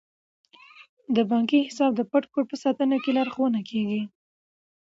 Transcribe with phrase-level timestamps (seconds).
[1.15, 4.01] د بانکي حساب د پټ کوډ په ساتنه کې لارښوونه کیږي.